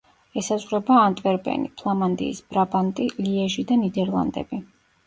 ესაზღვრება 0.41 0.95
ანტვერპენი, 1.01 1.69
ფლამანდიის 1.83 2.43
ბრაბანტი, 2.55 3.07
ლიეჟი 3.23 3.71
და 3.71 3.81
ნიდერლანდები. 3.85 4.65